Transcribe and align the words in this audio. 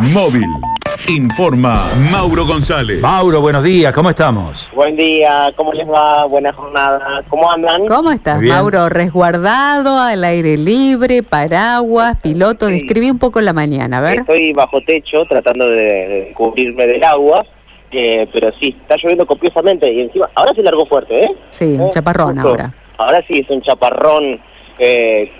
Móvil. 0.00 0.46
Informa 1.08 1.82
Mauro 2.10 2.46
González. 2.46 3.00
Mauro, 3.02 3.40
buenos 3.42 3.62
días, 3.62 3.92
¿cómo 3.94 4.08
estamos? 4.10 4.70
Buen 4.74 4.96
día, 4.96 5.52
¿cómo 5.56 5.72
les 5.74 5.86
va? 5.88 6.24
Buena 6.24 6.52
jornada. 6.52 7.22
¿Cómo 7.28 7.50
andan? 7.50 7.86
¿Cómo 7.86 8.10
estás. 8.10 8.40
Mauro? 8.40 8.88
Resguardado, 8.88 9.98
al 10.00 10.24
aire 10.24 10.56
libre, 10.56 11.22
paraguas, 11.22 12.16
piloto. 12.22 12.68
Sí. 12.68 12.74
Describí 12.74 13.10
un 13.10 13.18
poco 13.18 13.40
la 13.42 13.52
mañana, 13.52 13.98
a 13.98 14.00
ver. 14.00 14.20
Estoy 14.20 14.52
bajo 14.54 14.80
techo 14.86 15.24
tratando 15.28 15.66
de, 15.68 15.76
de 15.76 16.32
cubrirme 16.34 16.86
del 16.86 17.04
agua, 17.04 17.44
eh, 17.90 18.26
pero 18.32 18.50
sí, 18.58 18.74
está 18.80 18.96
lloviendo 18.96 19.26
copiosamente 19.26 19.92
y 19.92 20.00
encima, 20.00 20.30
ahora 20.34 20.54
se 20.54 20.62
largó 20.62 20.86
fuerte, 20.86 21.24
¿eh? 21.24 21.36
Sí, 21.50 21.74
un 21.78 21.88
Eh, 21.88 21.90
chaparrón 21.92 22.34
justo. 22.36 22.48
ahora. 22.48 22.72
Ahora 22.98 23.22
sí 23.26 23.34
es 23.40 23.50
un 23.50 23.60
chaparrón 23.62 24.40
eh, 24.82 25.30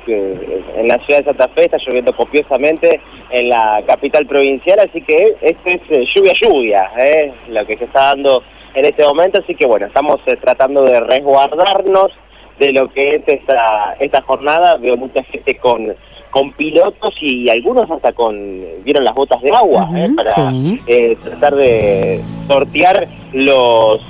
en 0.77 0.87
la 0.87 0.99
ciudad 0.99 1.21
de 1.21 1.25
Santa 1.25 1.49
Fe 1.49 1.65
está 1.65 1.79
lloviendo 1.79 2.15
copiosamente 2.15 3.01
en 3.31 3.49
la 3.49 3.83
capital 3.87 4.27
provincial, 4.27 4.79
así 4.81 5.01
que 5.01 5.35
esto 5.41 5.71
es 5.71 5.81
eh, 5.89 6.05
lluvia 6.15 6.33
lluvia, 6.35 6.91
eh, 6.99 7.33
lo 7.49 7.65
que 7.67 7.79
se 7.79 7.85
está 7.85 8.07
dando 8.09 8.43
en 8.75 8.85
este 8.85 9.03
momento, 9.03 9.39
así 9.39 9.55
que 9.55 9.67
bueno, 9.67 9.87
estamos 9.87 10.21
eh, 10.27 10.37
tratando 10.37 10.85
de 10.85 11.01
resguardarnos 11.01 12.13
de 12.59 12.73
lo 12.75 12.89
que 12.89 13.17
es 13.17 13.23
esta, 13.27 13.97
esta 13.99 14.21
jornada, 14.21 14.77
veo 14.77 14.97
mucha 14.97 15.23
gente 15.25 15.57
con 15.57 15.95
con 16.31 16.53
pilotos 16.53 17.13
y 17.21 17.51
algunos 17.51 17.91
hasta 17.91 18.13
con, 18.13 18.63
vieron 18.85 19.03
las 19.03 19.17
botas 19.17 19.43
de 19.43 19.51
agua, 19.51 19.91
para 20.15 20.31
sí. 20.53 20.81
tratar 21.25 21.57
de 21.57 22.21
sortear 22.47 23.09
los 23.33 24.01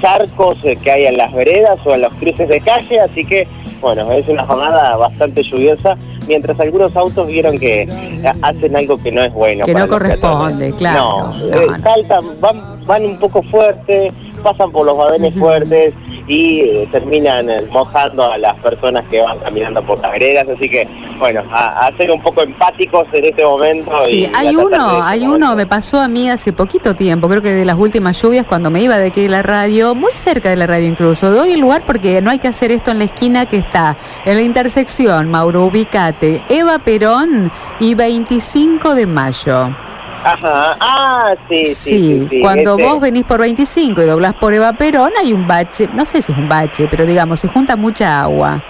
charcos 0.00 0.58
que 0.84 0.88
hay 0.88 1.06
en 1.06 1.16
las 1.16 1.34
veredas 1.34 1.84
o 1.84 1.92
en 1.92 2.02
los 2.02 2.14
cruces 2.14 2.48
de 2.48 2.60
calle, 2.60 3.00
así 3.00 3.24
que 3.24 3.48
bueno, 3.80 4.10
es 4.12 4.28
una 4.28 4.46
jornada 4.46 4.96
bastante 4.96 5.42
lluviosa, 5.42 5.96
mientras 6.26 6.58
algunos 6.60 6.94
autos 6.96 7.26
vieron 7.26 7.58
que 7.58 7.82
eh, 7.82 8.32
hacen 8.42 8.76
algo 8.76 8.98
que 8.98 9.12
no 9.12 9.22
es 9.22 9.32
bueno. 9.32 9.64
Que 9.64 9.74
no 9.74 9.86
corresponde, 9.88 10.72
claro, 10.72 11.00
No, 11.00 11.34
no, 11.34 11.60
eh, 11.60 11.66
no. 11.68 11.78
saltan, 11.80 12.40
van, 12.40 12.86
van 12.86 13.04
un 13.04 13.18
poco 13.18 13.42
fuerte, 13.42 14.12
pasan 14.42 14.70
por 14.72 14.86
los 14.86 14.96
badenes 14.96 15.34
fuertes 15.34 15.94
y 16.28 16.60
eh, 16.60 16.88
terminan 16.90 17.48
eh, 17.48 17.62
mojando 17.70 18.30
a 18.32 18.36
las 18.38 18.56
personas 18.58 19.04
que 19.08 19.20
van 19.20 19.38
caminando 19.38 19.82
por 19.82 19.98
las 20.00 20.10
veredas, 20.12 20.46
así 20.56 20.68
que 20.68 20.86
bueno, 21.18 21.42
a, 21.52 21.86
a 21.86 21.96
ser 21.96 22.10
un 22.10 22.20
poco 22.20 22.42
empáticos 22.42 23.06
en 23.12 23.24
este 23.26 23.44
momento. 23.44 23.92
Sí, 24.06 24.20
y 24.30 24.30
hay 24.34 24.56
uno, 24.56 24.96
de- 24.96 25.02
hay 25.04 25.26
uno, 25.26 25.54
me 25.54 25.66
pasó 25.66 26.00
a 26.00 26.08
mí 26.08 26.28
hace 26.28 26.52
poquito 26.52 26.94
tiempo, 26.94 27.28
creo 27.28 27.42
que 27.42 27.52
de 27.52 27.64
las 27.64 27.78
últimas 27.78 28.20
lluvias, 28.20 28.44
cuando 28.46 28.70
me 28.70 28.80
iba 28.82 28.98
de 28.98 29.06
aquí 29.06 29.22
de 29.22 29.28
la 29.28 29.42
radio, 29.42 29.94
muy 29.94 30.12
cerca 30.12 30.50
de 30.50 30.56
la 30.56 30.66
radio 30.66 30.86
incluso. 30.88 31.30
Doy 31.30 31.52
el 31.52 31.60
lugar 31.60 31.84
porque 31.86 32.20
no 32.20 32.30
hay 32.30 32.38
que 32.38 32.48
hacer 32.48 32.72
esto 32.72 32.90
en 32.90 32.98
la 32.98 33.04
esquina 33.04 33.46
que 33.46 33.58
está 33.58 33.96
en 34.24 34.34
la 34.34 34.42
intersección, 34.42 35.30
Mauro, 35.30 35.64
ubicate, 35.66 36.42
Eva 36.48 36.78
Perón 36.80 37.52
y 37.80 37.94
25 37.94 38.94
de 38.94 39.06
mayo. 39.06 39.76
Ajá, 40.26 40.76
ah, 40.80 41.34
sí, 41.48 41.64
sí. 41.66 41.74
sí, 41.74 42.26
sí, 42.30 42.40
cuando 42.40 42.76
vos 42.76 43.00
venís 43.00 43.24
por 43.24 43.40
25 43.40 44.02
y 44.02 44.06
doblás 44.06 44.34
por 44.34 44.52
Eva 44.52 44.72
Perón, 44.72 45.12
hay 45.22 45.32
un 45.32 45.46
bache, 45.46 45.88
no 45.94 46.04
sé 46.04 46.20
si 46.20 46.32
es 46.32 46.38
un 46.38 46.48
bache, 46.48 46.88
pero 46.90 47.06
digamos, 47.06 47.38
se 47.40 47.48
junta 47.48 47.76
mucha 47.76 48.22
agua. 48.22 48.62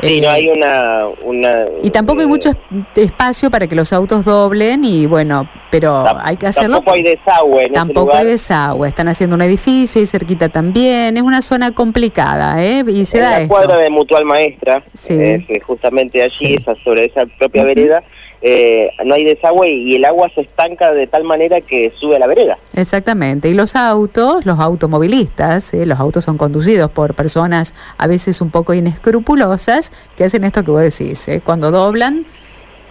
Sí, 0.00 0.18
Eh, 0.18 0.20
no 0.20 0.30
hay 0.30 0.48
una... 0.48 1.00
una 1.22 1.64
Y 1.82 1.90
tampoco 1.90 2.20
hay 2.20 2.26
eh, 2.26 2.28
mucho 2.28 2.50
es- 2.50 2.56
espacio 2.96 3.50
para 3.50 3.68
que 3.68 3.76
los 3.76 3.92
autos 3.92 4.24
doblen 4.24 4.84
y 4.84 5.06
bueno, 5.06 5.48
pero 5.70 6.04
hay 6.24 6.36
que 6.36 6.48
hacerlo. 6.48 6.76
Tampoco 6.78 6.94
hay 6.96 7.02
desagüe 7.04 7.64
en 7.66 7.72
Tampoco 7.72 8.00
lugar. 8.06 8.18
hay 8.18 8.26
desagüe, 8.26 8.88
están 8.88 9.06
haciendo 9.08 9.36
un 9.36 9.42
edificio 9.42 10.02
y 10.02 10.06
cerquita 10.06 10.48
también, 10.48 11.16
es 11.16 11.22
una 11.22 11.40
zona 11.40 11.70
complicada, 11.72 12.60
¿eh? 12.64 12.82
Y 12.88 13.04
se 13.04 13.18
en 13.18 13.22
da 13.24 13.30
la 13.30 13.40
esto. 13.42 13.48
cuadra 13.54 13.76
de 13.76 13.90
Mutual 13.90 14.24
Maestra, 14.24 14.82
Sí. 14.92 15.14
es, 15.14 15.42
eh, 15.48 15.60
justamente 15.64 16.20
allí, 16.22 16.36
Sí. 16.36 16.54
esa, 16.60 16.74
sobre 16.82 17.04
esa 17.04 17.26
propia 17.38 17.62
Ujú. 17.62 17.68
vereda, 17.68 18.02
eh, 18.42 18.90
no 19.04 19.14
hay 19.14 19.24
desagüe 19.24 19.70
y 19.70 19.94
el 19.94 20.04
agua 20.04 20.28
se 20.34 20.40
estanca 20.42 20.92
de 20.92 21.06
tal 21.06 21.22
manera 21.24 21.60
que 21.60 21.92
sube 21.98 22.16
a 22.16 22.18
la 22.18 22.26
vereda. 22.26 22.58
Exactamente, 22.74 23.48
y 23.48 23.54
los 23.54 23.76
autos, 23.76 24.44
los 24.46 24.58
automovilistas, 24.58 25.72
¿eh? 25.74 25.86
los 25.86 26.00
autos 26.00 26.24
son 26.24 26.36
conducidos 26.38 26.90
por 26.90 27.14
personas 27.14 27.74
a 27.98 28.06
veces 28.06 28.40
un 28.40 28.50
poco 28.50 28.74
inescrupulosas 28.74 29.92
que 30.16 30.24
hacen 30.24 30.44
esto 30.44 30.64
que 30.64 30.70
vos 30.70 30.82
decís, 30.82 31.26
¿eh? 31.28 31.40
cuando 31.44 31.70
doblan, 31.70 32.26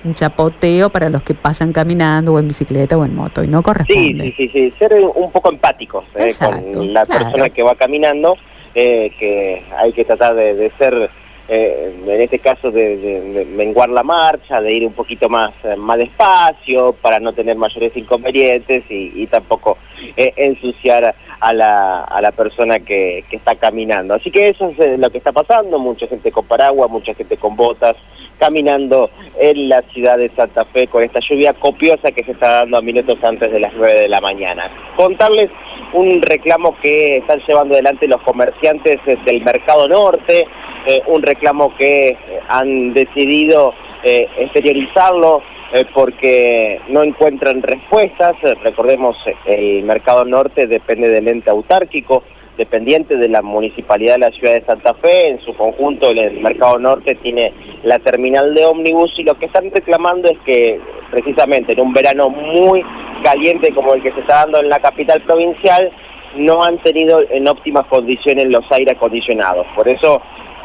un 0.03 0.15
chapoteo 0.15 0.89
para 0.89 1.09
los 1.09 1.21
que 1.21 1.33
pasan 1.35 1.73
caminando 1.73 2.33
o 2.33 2.39
en 2.39 2.47
bicicleta 2.47 2.97
o 2.97 3.05
en 3.05 3.15
moto, 3.15 3.43
y 3.43 3.47
no 3.47 3.59
Sí, 3.59 3.63
corresponde. 3.63 4.23
sí, 4.23 4.33
sí, 4.37 4.49
sí, 4.51 4.73
ser 4.79 4.93
un 4.93 5.31
poco 5.31 5.49
empáticos 5.51 6.05
eh, 6.15 6.23
Exacto, 6.25 6.71
con 6.73 6.93
la 6.93 7.05
claro. 7.05 7.25
persona 7.25 7.49
que 7.49 7.61
va 7.61 7.75
caminando, 7.75 8.35
eh, 8.73 9.11
que 9.19 9.63
hay 9.77 9.91
que 9.93 10.03
tratar 10.05 10.33
de, 10.35 10.55
de 10.55 10.71
ser, 10.77 11.09
eh, 11.47 11.93
en 12.07 12.21
este 12.21 12.39
caso, 12.39 12.71
de, 12.71 12.97
de- 12.97 13.45
menguar 13.45 13.89
la 13.89 14.03
marcha, 14.03 14.61
de 14.61 14.73
ir 14.73 14.85
un 14.85 14.93
poquito 14.93 15.27
más, 15.29 15.51
eh, 15.63 15.75
más 15.75 15.97
despacio 15.97 16.93
para 17.01 17.19
no 17.19 17.33
tener 17.33 17.55
mayores 17.57 17.95
inconvenientes 17.95 18.83
y, 18.89 19.11
y 19.15 19.27
tampoco 19.27 19.77
eh, 20.17 20.33
ensuciar 20.35 21.13
a 21.39 21.53
la, 21.53 22.03
a 22.03 22.21
la 22.21 22.31
persona 22.31 22.79
que, 22.79 23.23
que 23.29 23.35
está 23.37 23.55
caminando. 23.55 24.13
Así 24.13 24.29
que 24.31 24.49
eso 24.49 24.69
es 24.69 24.79
eh, 24.79 24.97
lo 24.97 25.09
que 25.09 25.17
está 25.17 25.31
pasando, 25.31 25.79
mucha 25.79 26.07
gente 26.07 26.31
con 26.31 26.45
paraguas, 26.45 26.89
mucha 26.89 27.13
gente 27.13 27.35
con 27.37 27.55
botas, 27.55 27.95
caminando 28.39 29.09
en 29.39 29.69
la 29.69 29.81
ciudad 29.93 30.17
de 30.17 30.29
Santa 30.29 30.65
Fe 30.65 30.87
con 30.87 31.03
esta 31.03 31.19
lluvia 31.19 31.53
copiosa 31.53 32.11
que 32.11 32.23
se 32.23 32.31
está 32.31 32.49
dando 32.59 32.77
a 32.77 32.81
minutos 32.81 33.17
antes 33.23 33.51
de 33.51 33.59
las 33.59 33.71
9 33.73 34.01
de 34.01 34.09
la 34.09 34.19
mañana. 34.21 34.69
Contarles 34.95 35.49
un 35.93 36.21
reclamo 36.21 36.75
que 36.81 37.17
están 37.17 37.39
llevando 37.47 37.73
adelante 37.75 38.07
los 38.07 38.21
comerciantes 38.21 38.99
eh, 39.05 39.17
del 39.25 39.41
Mercado 39.43 39.87
Norte, 39.87 40.47
eh, 40.85 41.01
un 41.07 41.21
reclamo 41.21 41.75
que 41.77 42.09
eh, 42.09 42.17
han 42.47 42.93
decidido 42.93 43.73
eh, 44.03 44.27
exteriorizarlo 44.37 45.41
eh, 45.73 45.85
porque 45.93 46.81
no 46.89 47.03
encuentran 47.03 47.61
respuestas. 47.61 48.35
Recordemos, 48.63 49.15
el 49.45 49.83
Mercado 49.83 50.25
Norte 50.25 50.67
depende 50.67 51.07
del 51.07 51.27
ente 51.27 51.49
autárquico, 51.49 52.23
dependiente 52.57 53.15
de 53.15 53.29
la 53.29 53.41
Municipalidad 53.41 54.13
de 54.13 54.19
la 54.19 54.31
Ciudad 54.31 54.53
de 54.53 54.61
Santa 54.61 54.93
Fe. 54.95 55.29
En 55.29 55.39
su 55.41 55.55
conjunto, 55.55 56.09
el 56.09 56.41
Mercado 56.41 56.77
Norte 56.77 57.15
tiene 57.15 57.53
la 57.83 57.99
terminal 57.99 58.53
de 58.53 58.65
ómnibus 58.65 59.17
y 59.17 59.23
lo 59.23 59.35
que 59.35 59.45
están 59.45 59.71
reclamando 59.71 60.29
es 60.29 60.37
que 60.39 60.79
precisamente 61.09 61.73
en 61.73 61.79
un 61.79 61.93
verano 61.93 62.29
muy 62.29 62.83
caliente 63.23 63.73
como 63.73 63.93
el 63.93 64.01
que 64.01 64.11
se 64.11 64.21
está 64.21 64.39
dando 64.39 64.59
en 64.59 64.69
la 64.69 64.79
capital 64.79 65.21
provincial, 65.21 65.91
no 66.35 66.63
han 66.63 66.77
tenido 66.79 67.21
en 67.29 67.47
óptimas 67.47 67.85
condiciones 67.87 68.47
los 68.47 68.69
aire 68.71 68.91
acondicionados. 68.91 69.67
Por 69.75 69.87
eso 69.87 70.21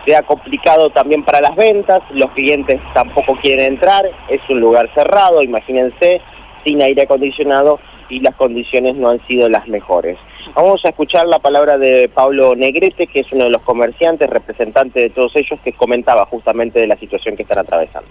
se 0.06 0.16
ha 0.16 0.22
complicado 0.22 0.90
también 0.90 1.24
para 1.24 1.40
las 1.40 1.56
ventas, 1.56 2.00
los 2.14 2.30
clientes 2.30 2.80
tampoco 2.94 3.36
quieren 3.42 3.74
entrar, 3.74 4.08
es 4.28 4.40
un 4.48 4.60
lugar 4.60 4.88
cerrado, 4.94 5.42
imagínense, 5.42 6.20
sin 6.64 6.80
aire 6.80 7.02
acondicionado 7.02 7.80
y 8.08 8.20
las 8.20 8.36
condiciones 8.36 8.94
no 8.94 9.08
han 9.10 9.26
sido 9.26 9.48
las 9.48 9.66
mejores. 9.66 10.16
Vamos 10.54 10.84
a 10.84 10.90
escuchar 10.90 11.26
la 11.26 11.40
palabra 11.40 11.76
de 11.76 12.08
Pablo 12.08 12.54
Negrete, 12.54 13.08
que 13.08 13.20
es 13.20 13.32
uno 13.32 13.44
de 13.44 13.50
los 13.50 13.62
comerciantes, 13.62 14.30
representante 14.30 15.00
de 15.00 15.10
todos 15.10 15.34
ellos, 15.34 15.58
que 15.64 15.72
comentaba 15.72 16.24
justamente 16.26 16.78
de 16.78 16.86
la 16.86 16.96
situación 16.96 17.36
que 17.36 17.42
están 17.42 17.58
atravesando. 17.58 18.08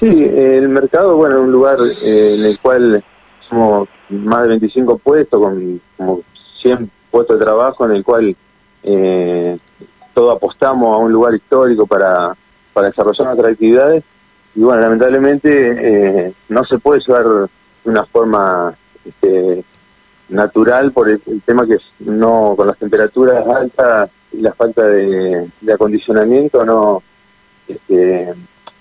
Sí, 0.00 0.06
el 0.06 0.68
mercado, 0.70 1.16
bueno, 1.16 1.36
es 1.36 1.42
un 1.42 1.52
lugar 1.52 1.76
eh, 1.78 2.34
en 2.38 2.44
el 2.46 2.58
cual 2.60 3.04
somos 3.46 3.88
más 4.08 4.42
de 4.42 4.48
25 4.48 4.98
puestos, 4.98 5.38
con 5.38 5.80
como 5.98 6.20
100 6.62 6.90
puestos 7.10 7.38
de 7.38 7.44
trabajo, 7.44 7.84
en 7.84 7.92
el 7.92 8.04
cual 8.04 8.34
eh, 8.82 9.58
todos 10.14 10.36
apostamos 10.36 10.94
a 10.94 10.98
un 10.98 11.12
lugar 11.12 11.34
histórico 11.34 11.86
para, 11.86 12.34
para 12.72 12.88
desarrollar 12.88 13.26
nuestras 13.26 13.52
actividades. 13.52 14.04
Y 14.54 14.60
bueno, 14.60 14.80
lamentablemente 14.82 16.26
eh, 16.28 16.34
no 16.48 16.64
se 16.64 16.78
puede 16.78 17.00
llevar 17.00 17.24
de 17.24 17.48
una 17.90 18.04
forma 18.06 18.74
este, 19.04 19.64
natural 20.28 20.92
por 20.92 21.10
el, 21.10 21.20
tema 21.44 21.66
que 21.66 21.74
es 21.74 21.82
no 21.98 22.54
con 22.56 22.68
las 22.68 22.78
temperaturas 22.78 23.46
altas 23.46 24.10
y 24.32 24.40
la 24.40 24.52
falta 24.52 24.86
de, 24.86 25.48
acondicionamiento 25.72 26.64
no 26.64 27.02
este, 27.68 28.32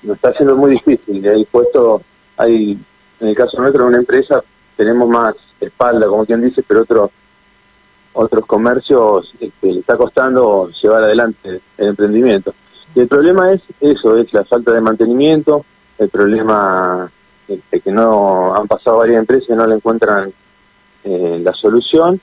nos 0.03 0.15
está 0.15 0.29
haciendo 0.29 0.55
muy 0.55 0.71
difícil. 0.71 1.25
El 1.25 1.45
puesto 1.45 2.01
hay, 2.37 2.77
en 3.19 3.27
el 3.27 3.35
caso 3.35 3.59
nuestro, 3.59 3.83
en 3.83 3.89
una 3.89 3.97
empresa 3.97 4.43
tenemos 4.77 5.09
más 5.09 5.35
espalda, 5.59 6.07
como 6.07 6.25
quien 6.25 6.41
dice, 6.41 6.63
pero 6.67 6.81
otros 6.81 7.11
otros 8.13 8.45
comercios 8.45 9.33
este, 9.39 9.73
le 9.73 9.79
está 9.79 9.97
costando 9.97 10.69
llevar 10.81 11.03
adelante 11.03 11.61
el 11.77 11.87
emprendimiento. 11.87 12.53
Y 12.95 13.01
el 13.01 13.07
problema 13.07 13.51
es 13.51 13.61
eso, 13.81 14.17
es 14.17 14.31
la 14.33 14.43
falta 14.43 14.71
de 14.71 14.81
mantenimiento, 14.81 15.65
el 15.97 16.09
problema 16.09 17.09
este, 17.47 17.81
que 17.81 17.91
no 17.91 18.55
han 18.55 18.67
pasado 18.67 18.97
varias 18.97 19.19
empresas 19.19 19.49
y 19.49 19.53
no 19.53 19.65
le 19.65 19.75
encuentran 19.75 20.31
eh, 21.03 21.39
la 21.43 21.53
solución. 21.53 22.19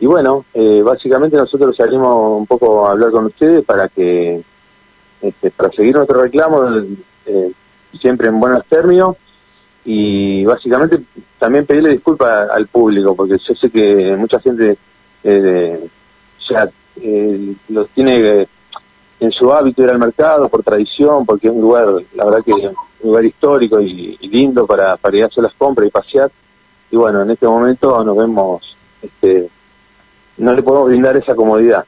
Y 0.00 0.06
bueno, 0.06 0.44
eh, 0.54 0.82
básicamente 0.82 1.36
nosotros 1.36 1.76
salimos 1.76 2.38
un 2.38 2.46
poco 2.46 2.86
a 2.86 2.92
hablar 2.92 3.10
con 3.10 3.26
ustedes 3.26 3.64
para 3.64 3.88
que 3.88 4.42
este, 5.20 5.50
para 5.50 5.70
seguir 5.70 5.94
nuestro 5.94 6.20
reclamo 6.20 6.68
eh, 7.26 7.52
siempre 7.98 8.28
en 8.28 8.38
buenos 8.38 8.66
términos 8.66 9.16
y 9.84 10.44
básicamente 10.44 11.00
también 11.38 11.66
pedirle 11.66 11.90
disculpas 11.90 12.50
al 12.50 12.66
público 12.66 13.14
porque 13.14 13.38
yo 13.38 13.54
sé 13.54 13.70
que 13.70 14.16
mucha 14.16 14.40
gente 14.40 14.76
eh, 15.24 15.88
ya 16.48 16.70
eh, 17.00 17.54
lo 17.68 17.86
tiene 17.86 18.46
en 19.20 19.32
su 19.32 19.52
hábito 19.52 19.82
ir 19.82 19.90
al 19.90 19.98
mercado 19.98 20.48
por 20.48 20.62
tradición 20.62 21.24
porque 21.24 21.48
es 21.48 21.54
un 21.54 21.62
lugar 21.62 21.86
la 22.14 22.24
verdad 22.24 22.44
que 22.44 22.52
lugar 23.02 23.24
histórico 23.24 23.80
y, 23.80 24.16
lindo 24.28 24.66
para, 24.66 24.96
para 24.96 25.16
ir 25.16 25.24
a 25.24 25.26
hacer 25.26 25.44
las 25.44 25.54
compras 25.54 25.88
y 25.88 25.90
pasear. 25.90 26.30
Y 26.90 26.96
bueno, 26.96 27.22
en 27.22 27.30
este 27.30 27.46
momento 27.46 28.02
nos 28.04 28.16
vemos, 28.16 28.76
este, 29.02 29.48
no 30.38 30.52
le 30.52 30.62
podemos 30.62 30.88
brindar 30.88 31.16
esa 31.16 31.34
comodidad 31.34 31.84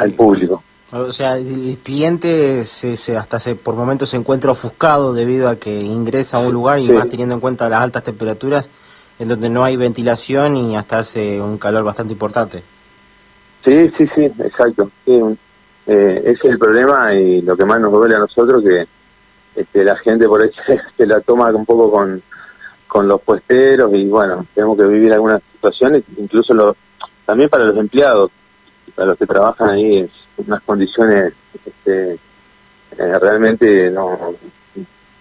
al 0.00 0.12
público. 0.12 0.62
O 0.90 1.12
sea, 1.12 1.36
el 1.36 1.78
cliente 1.82 2.64
se, 2.64 3.16
hasta 3.16 3.38
se, 3.38 3.56
por 3.56 3.76
momentos 3.76 4.08
se 4.08 4.16
encuentra 4.16 4.52
ofuscado 4.52 5.12
debido 5.12 5.48
a 5.50 5.56
que 5.56 5.78
ingresa 5.80 6.38
a 6.38 6.40
un 6.40 6.52
lugar 6.52 6.78
y 6.78 6.88
más 6.88 7.08
teniendo 7.08 7.34
en 7.34 7.40
cuenta 7.40 7.68
las 7.68 7.80
altas 7.80 8.02
temperaturas 8.02 8.70
en 9.18 9.28
donde 9.28 9.50
no 9.50 9.64
hay 9.64 9.76
ventilación 9.76 10.56
y 10.56 10.76
hasta 10.76 10.98
hace 10.98 11.40
un 11.40 11.58
calor 11.58 11.84
bastante 11.84 12.12
importante. 12.12 12.62
Sí, 13.64 13.90
sí, 13.98 14.08
sí, 14.14 14.24
exacto. 14.24 14.90
Eh, 15.06 16.22
ese 16.24 16.30
es 16.30 16.44
el 16.44 16.58
problema 16.58 17.14
y 17.14 17.42
lo 17.42 17.56
que 17.56 17.64
más 17.64 17.80
nos 17.80 17.92
duele 17.92 18.14
a 18.14 18.20
nosotros 18.20 18.62
que 18.62 18.86
este, 19.60 19.84
la 19.84 19.96
gente 19.96 20.28
por 20.28 20.42
ahí 20.42 20.50
se, 20.96 21.06
la 21.06 21.20
toma 21.20 21.48
un 21.48 21.66
poco 21.66 21.90
con, 21.90 22.22
con 22.86 23.08
los 23.08 23.20
puesteros 23.22 23.92
y 23.94 24.06
bueno, 24.06 24.46
tenemos 24.54 24.76
que 24.76 24.84
vivir 24.84 25.12
algunas 25.12 25.42
situaciones, 25.52 26.04
incluso 26.16 26.54
lo, 26.54 26.76
también 27.24 27.48
para 27.48 27.64
los 27.64 27.76
empleados, 27.76 28.30
para 28.94 29.08
los 29.08 29.18
que 29.18 29.26
trabajan 29.26 29.70
ahí 29.70 29.98
es 30.00 30.10
unas 30.36 30.62
condiciones 30.62 31.32
este, 31.66 32.12
eh, 32.12 33.18
realmente 33.18 33.90
no, 33.90 34.34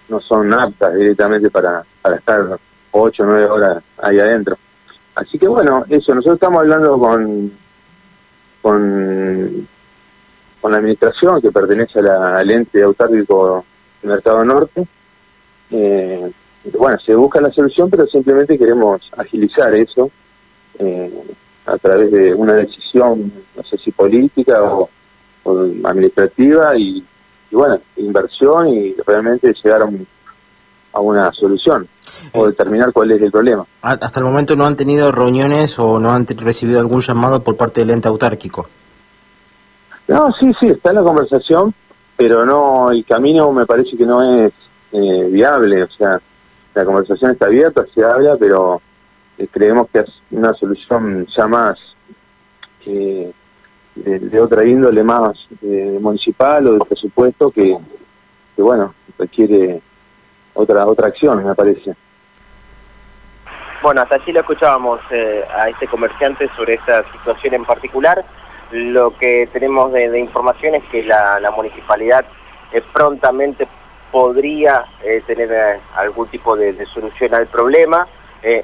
no 0.09 0.19
son 0.19 0.53
aptas 0.53 0.93
directamente 0.95 1.49
para, 1.49 1.83
para 2.01 2.17
estar 2.17 2.59
ocho 2.91 3.23
o 3.23 3.25
nueve 3.25 3.45
horas 3.45 3.83
ahí 4.01 4.19
adentro. 4.19 4.57
Así 5.15 5.39
que 5.39 5.47
bueno, 5.47 5.83
eso, 5.89 6.13
nosotros 6.13 6.35
estamos 6.35 6.61
hablando 6.61 6.97
con, 6.99 7.51
con, 8.61 9.67
la 10.69 10.77
administración 10.77 11.41
que 11.41 11.49
pertenece 11.49 11.99
a 11.99 12.01
la, 12.01 12.37
al 12.39 12.51
ente 12.51 12.83
autárquico 12.83 13.65
Mercado 14.03 14.43
Norte. 14.43 14.85
Eh, 15.71 16.31
bueno, 16.77 16.99
se 16.99 17.15
busca 17.15 17.39
la 17.39 17.51
solución, 17.51 17.89
pero 17.89 18.05
simplemente 18.07 18.57
queremos 18.57 19.09
agilizar 19.15 19.73
eso 19.73 20.11
eh, 20.79 21.23
a 21.65 21.77
través 21.77 22.11
de 22.11 22.33
una 22.33 22.53
decisión, 22.53 23.31
no 23.55 23.63
sé 23.63 23.77
si 23.77 23.91
política 23.91 24.61
o, 24.63 24.89
administrativa 25.85 26.77
y, 26.77 27.03
bueno, 27.51 27.79
inversión 27.95 28.67
y 28.67 28.93
realmente 29.05 29.53
llegar 29.63 29.83
a, 30.93 30.99
una 30.99 31.31
solución 31.31 31.87
o 32.33 32.47
determinar 32.47 32.91
cuál 32.91 33.11
es 33.11 33.21
el 33.21 33.31
problema. 33.31 33.65
Hasta 33.81 34.19
el 34.19 34.25
momento 34.25 34.55
no 34.55 34.65
han 34.65 34.75
tenido 34.75 35.11
reuniones 35.11 35.77
o 35.79 35.99
no 35.99 36.11
han 36.11 36.25
recibido 36.27 36.79
algún 36.79 37.01
llamado 37.01 37.43
por 37.43 37.55
parte 37.57 37.81
del 37.81 37.91
ente 37.91 38.07
autárquico. 38.07 38.67
No, 40.07 40.31
sí, 40.39 40.51
sí, 40.59 40.67
está 40.67 40.89
en 40.89 40.95
la 40.95 41.03
conversación, 41.03 41.73
pero 42.15 42.45
no, 42.45 42.91
el 42.91 43.05
camino 43.05 43.51
me 43.51 43.65
parece 43.65 43.97
que 43.97 44.05
no 44.05 44.23
es 44.23 44.53
eh, 44.93 45.29
viable, 45.31 45.83
o 45.83 45.89
sea, 45.89 46.19
la 46.73 46.85
conversación 46.85 47.31
está 47.31 47.47
abierta, 47.47 47.85
se 47.93 48.03
habla, 48.03 48.37
pero 48.37 48.81
eh, 49.37 49.47
creemos 49.51 49.89
que 49.89 49.99
es 49.99 50.09
una 50.31 50.53
solución 50.53 51.27
ya 51.35 51.47
más 51.47 51.77
eh, 52.85 53.31
de, 53.95 54.39
otra 54.39 54.65
índole 54.65 55.03
más 55.03 55.37
eh, 55.61 55.97
municipal 55.99 56.67
o 56.67 56.73
de 56.73 56.79
presupuesto 56.79 57.51
que, 57.51 57.77
bueno, 58.57 58.93
requiere 59.17 59.81
otra 60.53 60.85
otra 60.85 61.07
acción, 61.07 61.45
me 61.45 61.55
parece. 61.55 61.95
Bueno, 63.81 64.01
hasta 64.01 64.15
allí 64.15 64.31
lo 64.31 64.41
escuchábamos 64.41 64.99
eh, 65.11 65.45
a 65.55 65.69
este 65.69 65.87
comerciante 65.87 66.49
sobre 66.55 66.75
esta 66.75 67.03
situación 67.11 67.53
en 67.53 67.65
particular. 67.65 68.23
Lo 68.71 69.15
que 69.17 69.47
tenemos 69.53 69.93
de, 69.93 70.19
información 70.19 70.75
es 70.75 70.83
que 70.85 71.03
la, 71.03 71.39
municipalidad 71.55 72.25
eh, 72.73 72.81
prontamente 72.91 73.67
podría 74.11 74.85
tener 75.25 75.79
algún 75.95 76.27
tipo 76.27 76.55
de, 76.55 76.85
solución 76.87 77.33
al 77.33 77.47
problema, 77.47 78.07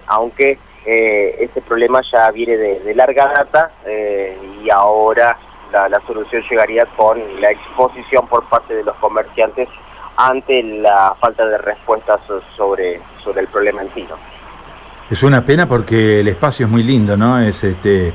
aunque 0.07 0.57
eh, 0.85 1.37
este 1.39 1.61
problema 1.61 2.01
ya 2.11 2.29
viene 2.31 2.57
de, 2.57 2.93
larga 2.93 3.27
data 3.27 3.71
eh, 3.85 4.37
y 4.61 4.69
ahora 4.69 5.37
la, 5.71 6.01
solución 6.05 6.43
llegaría 6.49 6.85
con 6.85 7.19
la 7.39 7.51
exposición 7.51 8.27
por 8.27 8.43
parte 8.49 8.75
de 8.75 8.83
los 8.83 8.95
comerciantes 8.97 9.69
ante 10.17 10.61
la 10.61 11.15
falta 11.19 11.45
de 11.45 11.57
respuestas 11.57 12.19
sobre, 12.57 12.99
sobre 13.23 13.41
el 13.41 13.47
problema 13.47 13.81
en 13.81 13.93
sí. 13.93 14.05
Es 15.13 15.21
una 15.21 15.45
pena 15.45 15.67
porque 15.67 16.21
el 16.21 16.27
espacio 16.27 16.65
es 16.65 16.71
muy 16.71 16.81
lindo, 16.81 17.15
¿no? 17.15 17.39
Es 17.39 17.63
este, 17.63 18.11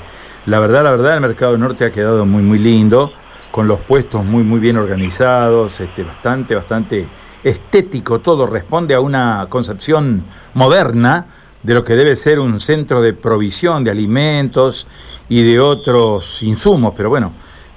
la 0.46 0.58
verdad, 0.58 0.82
la 0.82 0.90
verdad, 0.90 1.14
el 1.14 1.20
mercado 1.20 1.56
norte 1.56 1.84
ha 1.84 1.92
quedado 1.92 2.26
muy, 2.26 2.42
muy 2.42 2.58
lindo, 2.58 3.12
con 3.52 3.68
los 3.68 3.78
puestos 3.78 4.24
muy, 4.24 4.42
muy 4.42 4.58
bien 4.58 4.76
organizados, 4.76 5.78
este, 5.78 6.02
bastante, 6.02 6.56
bastante 6.56 7.06
estético, 7.44 8.18
todo 8.18 8.48
responde 8.48 8.96
a 8.96 9.00
una 9.00 9.46
concepción 9.48 10.24
moderna 10.54 11.26
de 11.62 11.74
lo 11.74 11.84
que 11.84 11.94
debe 11.94 12.16
ser 12.16 12.40
un 12.40 12.58
centro 12.58 13.00
de 13.00 13.12
provisión 13.12 13.84
de 13.84 13.92
alimentos 13.92 14.88
y 15.28 15.44
de 15.44 15.60
otros 15.60 16.42
insumos, 16.42 16.94
pero 16.96 17.10
bueno, 17.10 17.30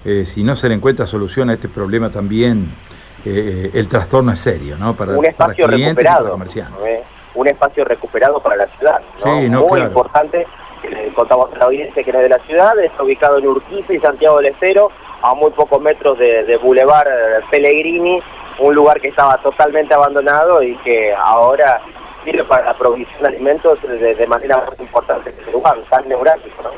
eh, 0.04 0.26
si 0.26 0.42
no 0.44 0.56
se 0.56 0.68
le 0.68 0.74
encuentra 0.74 1.06
solución 1.06 1.52
a 1.52 1.54
este 1.54 1.70
problema 1.70 2.10
también, 2.10 2.72
eh, 3.24 3.70
el 3.72 3.88
trastorno 3.88 4.32
es 4.32 4.40
serio, 4.40 4.78
¿no? 4.80 4.96
Para, 4.96 5.16
un 5.16 5.26
espacio 5.28 5.68
recuperado, 5.68 6.40
¿eh? 6.88 7.04
Un 7.42 7.48
espacio 7.48 7.84
recuperado 7.84 8.40
para 8.40 8.56
la 8.56 8.68
ciudad, 8.68 9.02
¿no? 9.26 9.68
muy 9.68 9.82
importante. 9.82 10.48
Le 10.84 11.10
contamos 11.14 11.54
a 11.54 11.58
la 11.60 11.66
audiencia 11.66 12.04
que 12.04 12.10
era 12.10 12.20
de 12.20 12.30
la 12.30 12.40
ciudad, 12.40 12.78
está 12.80 13.04
ubicado 13.04 13.38
en 13.38 13.48
Urquiza 13.48 13.94
y 13.94 14.00
Santiago 14.00 14.38
del 14.38 14.48
Estero, 14.48 14.90
a 15.22 15.36
muy 15.36 15.52
pocos 15.52 15.80
metros 15.80 16.18
de, 16.18 16.44
de 16.44 16.58
Boulevard 16.58 17.08
Pellegrini, 17.52 18.20
un 18.60 18.76
lugar 18.76 19.00
que 19.00 19.10
estaba 19.10 19.38
totalmente 19.38 19.94
abandonado 19.94 20.64
y 20.64 20.76
que 20.78 21.14
ahora 21.14 21.82
sirve 22.24 22.44
para 22.44 22.66
la 22.66 22.74
provisión 22.74 23.22
de 23.22 23.28
alimentos 23.28 23.80
de, 23.82 24.28
manera 24.28 24.58
muy 24.58 24.86
importante 24.86 25.30
en 25.30 25.40
este 25.40 25.52
lugar, 25.52 25.78
tan 25.90 26.08
neurálgico, 26.08 26.64
¿no? 26.64 26.70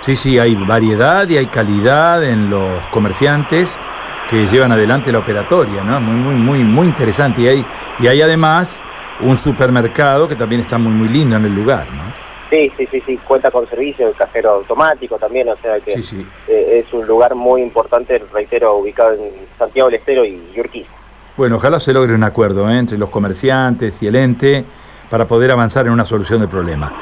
Sí, 0.00 0.14
sí, 0.14 0.38
hay 0.38 0.54
variedad 0.54 1.28
y 1.28 1.36
hay 1.36 1.46
calidad 1.46 2.22
en 2.22 2.50
los 2.50 2.86
comerciantes 2.88 3.80
que 4.28 4.46
llevan 4.46 4.72
adelante 4.72 5.10
la 5.10 5.18
operatoria, 5.18 5.82
¿no? 5.82 6.00
Muy, 6.00 6.14
muy, 6.14 6.34
muy, 6.34 6.64
muy 6.64 6.86
interesante. 6.86 7.42
Y 7.42 7.48
hay, 7.48 7.66
y 7.98 8.06
hay 8.06 8.22
además 8.22 8.82
un 9.20 9.36
supermercado 9.36 10.28
que 10.28 10.36
también 10.36 10.60
está 10.60 10.78
muy, 10.78 10.92
muy 10.92 11.08
lindo 11.08 11.36
en 11.36 11.44
el 11.44 11.54
lugar, 11.54 11.86
¿no? 11.92 12.26
Sí, 12.50 12.70
sí, 12.76 12.86
sí, 12.90 13.02
sí, 13.04 13.16
cuenta 13.26 13.50
con 13.50 13.68
servicio 13.68 14.06
de 14.06 14.12
cajero 14.12 14.50
automático 14.50 15.18
también, 15.18 15.48
o 15.48 15.56
sea 15.56 15.80
que 15.80 15.94
eh, 15.94 16.84
es 16.84 16.92
un 16.92 17.04
lugar 17.04 17.34
muy 17.34 17.60
importante, 17.60 18.22
reitero, 18.32 18.76
ubicado 18.76 19.14
en 19.14 19.32
Santiago 19.58 19.88
del 19.90 19.98
Estero 19.98 20.24
y 20.24 20.40
Urquiza. 20.56 20.90
Bueno, 21.36 21.56
ojalá 21.56 21.80
se 21.80 21.92
logre 21.92 22.14
un 22.14 22.22
acuerdo 22.22 22.70
¿eh? 22.70 22.78
entre 22.78 22.96
los 22.96 23.10
comerciantes 23.10 24.00
y 24.02 24.06
el 24.06 24.16
ente 24.16 24.64
para 25.10 25.26
poder 25.26 25.50
avanzar 25.50 25.86
en 25.86 25.92
una 25.92 26.04
solución 26.04 26.40
del 26.40 26.48
problema. 26.48 26.92